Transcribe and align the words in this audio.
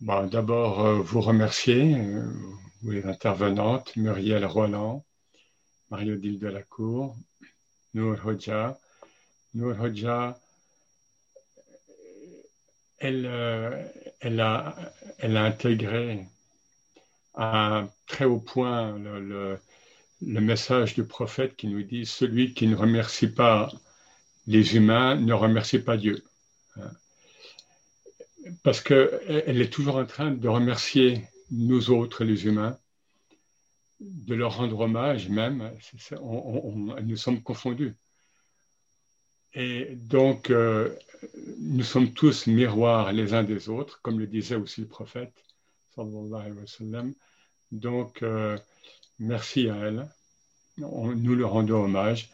D'abord, 0.00 1.02
vous 1.02 1.20
remercier, 1.20 1.96
vous 2.82 2.90
les 2.90 3.04
intervenantes, 3.06 3.94
Muriel 3.96 4.44
Roland, 4.44 5.04
Marie-Odile 5.90 6.38
Delacour, 6.38 7.16
Nour 7.94 8.16
Hodja. 8.24 8.78
Nour 9.54 9.80
Hodja, 9.80 10.38
elle, 12.98 13.26
a, 13.26 14.74
elle 15.18 15.36
a 15.36 15.42
intégré 15.42 16.26
à 17.34 17.78
un 17.78 17.90
très 18.06 18.24
haut 18.24 18.38
point 18.38 18.96
le, 18.98 19.58
le, 20.20 20.40
message 20.40 20.94
du 20.94 21.04
prophète 21.04 21.56
qui 21.56 21.66
nous 21.68 21.82
dit 21.82 22.06
Celui 22.06 22.54
qui 22.54 22.66
ne 22.66 22.76
remercie 22.76 23.28
pas 23.28 23.70
les 24.46 24.76
humains 24.76 25.16
ne 25.16 25.32
remercie 25.32 25.78
pas 25.78 25.96
Dieu. 25.96 26.22
Parce 28.62 28.80
qu'elle 28.80 29.60
est 29.60 29.72
toujours 29.72 29.96
en 29.96 30.06
train 30.06 30.30
de 30.30 30.48
remercier 30.48 31.24
nous 31.50 31.90
autres, 31.90 32.24
les 32.24 32.46
humains, 32.46 32.78
de 34.00 34.34
leur 34.34 34.56
rendre 34.56 34.80
hommage 34.80 35.28
même. 35.28 35.70
nous 37.02 37.16
sommes 37.16 37.42
confondus. 37.42 37.94
Et 39.52 39.96
donc, 39.96 40.50
euh, 40.50 40.94
nous 41.58 41.82
sommes 41.82 42.12
tous 42.12 42.46
miroirs 42.46 43.12
les 43.12 43.34
uns 43.34 43.42
des 43.42 43.68
autres, 43.68 44.00
comme 44.02 44.18
le 44.18 44.26
disait 44.26 44.54
aussi 44.54 44.80
le 44.80 44.86
prophète. 44.86 45.34
Donc, 47.72 48.22
euh, 48.22 48.58
merci 49.18 49.68
à 49.68 49.76
elle. 49.76 50.08
nous 50.78 51.34
le 51.34 51.44
rendons 51.44 51.84
hommage 51.84 52.30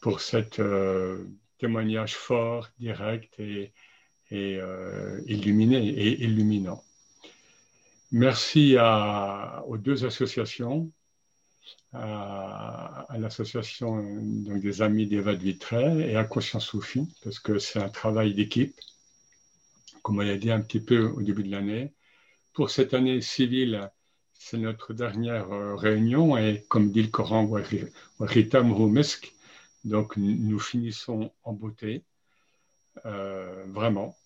pour 0.00 0.20
cet 0.20 0.60
euh, 0.60 1.24
témoignage 1.58 2.14
fort, 2.14 2.68
direct 2.78 3.38
et, 3.38 3.72
illuminé 5.26 5.88
et 5.88 6.22
illuminant. 6.22 6.82
Merci 8.12 8.76
aux 9.66 9.78
deux 9.78 10.04
associations, 10.04 10.90
à, 11.92 13.06
l'association 13.18 14.02
des 14.12 14.82
Amis 14.82 15.06
d'Eva 15.06 15.34
de 15.34 15.42
Vitré 15.42 16.10
et 16.10 16.16
à 16.16 16.24
Conscience 16.24 16.66
Soufi, 16.66 17.08
parce 17.22 17.38
que 17.38 17.58
c'est 17.58 17.80
un 17.80 17.88
travail 17.88 18.34
d'équipe, 18.34 18.78
comme 20.02 20.18
on 20.18 20.22
l'a 20.22 20.36
dit 20.36 20.50
un 20.50 20.60
petit 20.60 20.80
peu 20.80 21.06
au 21.06 21.22
début 21.22 21.42
de 21.42 21.50
l'année. 21.50 21.92
Pour 22.52 22.70
cette 22.70 22.94
année 22.94 23.20
civile, 23.20 23.90
c'est 24.32 24.58
notre 24.58 24.92
dernière 24.92 25.50
euh, 25.52 25.76
réunion 25.76 26.36
et 26.36 26.64
comme 26.68 26.90
dit 26.90 27.02
le 27.02 27.08
Coran, 27.08 27.48
donc 29.84 30.16
nous 30.16 30.58
finissons 30.58 31.32
en 31.44 31.52
beauté, 31.52 32.04
euh, 33.06 33.64
vraiment. 33.68 34.16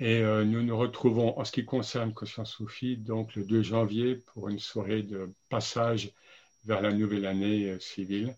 Et 0.00 0.22
euh, 0.22 0.44
nous 0.44 0.62
nous 0.62 0.76
retrouvons 0.76 1.38
en 1.38 1.44
ce 1.44 1.52
qui 1.52 1.64
concerne 1.64 2.12
Conscience 2.12 2.52
Soufi, 2.52 2.96
donc 2.96 3.34
le 3.34 3.44
2 3.44 3.62
janvier, 3.62 4.16
pour 4.16 4.48
une 4.48 4.58
soirée 4.58 5.02
de 5.02 5.32
passage 5.48 6.12
vers 6.64 6.80
la 6.80 6.92
nouvelle 6.92 7.26
année 7.26 7.76
civile. 7.80 8.34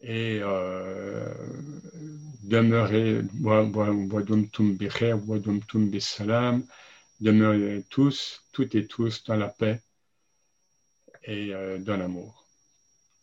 Et 0.00 0.38
euh, 0.42 1.34
demeurez, 2.44 3.22
demeurez 7.20 7.84
tous, 7.90 8.44
toutes 8.52 8.74
et 8.74 8.86
tous 8.86 9.24
dans 9.24 9.36
la 9.36 9.48
paix 9.48 9.80
et 11.24 11.54
euh, 11.54 11.78
dans 11.78 11.96
l'amour 11.96 12.44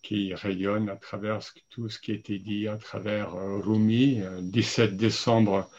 qui 0.01 0.35
rayonne 0.35 0.89
à 0.89 0.95
travers 0.95 1.39
tout 1.71 1.89
ce 1.89 1.99
qui 1.99 2.11
a 2.11 2.15
été 2.15 2.37
dit, 2.37 2.67
à 2.67 2.77
travers 2.77 3.33
euh, 3.33 3.57
Rumi, 3.57 4.21
17 4.41 4.91
euh, 4.91 4.95
décembre, 4.95 5.69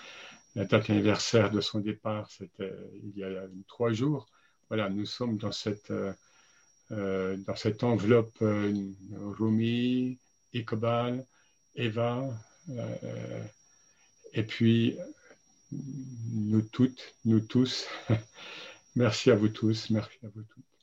la 0.56 0.64
date 0.64 0.90
anniversaire 0.90 1.50
de 1.50 1.60
son 1.60 1.78
départ, 1.80 2.28
c'était 2.30 2.72
il 2.94 3.16
y 3.16 3.22
a 3.22 3.28
trois 3.68 3.92
jours. 3.92 4.26
Voilà, 4.68 4.88
nous 4.88 5.06
sommes 5.06 5.36
dans 5.36 5.52
cette, 5.52 5.92
cette 7.56 7.84
enveloppe 7.84 8.38
Rumi, 8.40 10.18
Iqbal, 10.52 11.24
Eva, 11.76 12.24
et 14.32 14.42
puis 14.42 14.96
nous 16.32 16.62
toutes, 16.62 17.14
nous 17.24 17.40
tous. 17.40 17.86
merci 18.96 19.30
à 19.30 19.36
vous 19.36 19.48
tous, 19.48 19.90
merci 19.90 20.18
à 20.24 20.28
vous 20.28 20.42
toutes. 20.42 20.75